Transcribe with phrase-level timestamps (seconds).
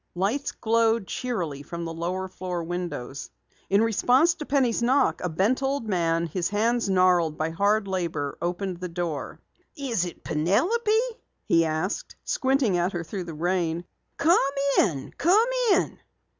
[0.15, 3.29] Lights glowed cheerily from the lower floor windows.
[3.69, 8.35] In response to Penny's knock, a bent old man, his hands gnarled by hard labor,
[8.41, 9.39] opened the door.
[9.77, 10.97] "Is it Penelope?"
[11.45, 13.85] he asked, squinting at her through the rain.
[14.17, 14.39] "Come
[14.79, 15.13] in!
[15.19, 15.99] Come in!"